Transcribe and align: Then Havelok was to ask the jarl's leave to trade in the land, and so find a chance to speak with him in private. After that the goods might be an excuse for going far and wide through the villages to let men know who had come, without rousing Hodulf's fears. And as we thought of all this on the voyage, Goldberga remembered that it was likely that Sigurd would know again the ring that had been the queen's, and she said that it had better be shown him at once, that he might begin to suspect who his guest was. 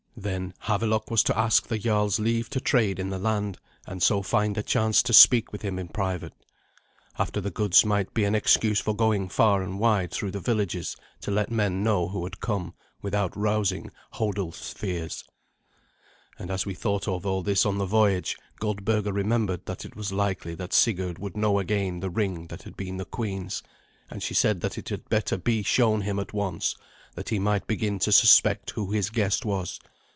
Then 0.17 0.53
Havelok 0.65 1.09
was 1.09 1.23
to 1.23 1.37
ask 1.37 1.65
the 1.65 1.79
jarl's 1.79 2.19
leave 2.19 2.47
to 2.51 2.59
trade 2.59 2.99
in 2.99 3.09
the 3.09 3.17
land, 3.17 3.57
and 3.87 4.03
so 4.03 4.21
find 4.21 4.55
a 4.55 4.61
chance 4.61 5.01
to 5.01 5.13
speak 5.13 5.51
with 5.51 5.63
him 5.63 5.79
in 5.79 5.87
private. 5.87 6.33
After 7.17 7.41
that 7.41 7.49
the 7.49 7.53
goods 7.53 7.83
might 7.83 8.13
be 8.13 8.25
an 8.25 8.35
excuse 8.35 8.79
for 8.79 8.95
going 8.95 9.29
far 9.29 9.63
and 9.63 9.79
wide 9.79 10.11
through 10.11 10.29
the 10.29 10.39
villages 10.39 10.95
to 11.21 11.31
let 11.31 11.49
men 11.49 11.81
know 11.81 12.09
who 12.09 12.23
had 12.23 12.39
come, 12.39 12.75
without 13.01 13.35
rousing 13.35 13.89
Hodulf's 14.13 14.73
fears. 14.73 15.23
And 16.37 16.51
as 16.51 16.67
we 16.67 16.75
thought 16.75 17.07
of 17.07 17.25
all 17.25 17.41
this 17.41 17.65
on 17.65 17.79
the 17.79 17.87
voyage, 17.87 18.37
Goldberga 18.59 19.11
remembered 19.11 19.65
that 19.65 19.85
it 19.85 19.95
was 19.95 20.11
likely 20.11 20.53
that 20.53 20.73
Sigurd 20.73 21.17
would 21.17 21.35
know 21.37 21.57
again 21.57 21.99
the 21.99 22.11
ring 22.11 22.45
that 22.47 22.61
had 22.63 22.77
been 22.77 22.97
the 22.97 23.05
queen's, 23.05 23.63
and 24.11 24.21
she 24.21 24.35
said 24.35 24.59
that 24.61 24.77
it 24.77 24.89
had 24.89 25.09
better 25.09 25.37
be 25.37 25.63
shown 25.63 26.01
him 26.01 26.19
at 26.19 26.31
once, 26.33 26.75
that 27.15 27.29
he 27.29 27.39
might 27.39 27.65
begin 27.65 27.97
to 27.99 28.11
suspect 28.11 28.71
who 28.71 28.91
his 28.91 29.09
guest 29.09 29.45
was. 29.45 29.79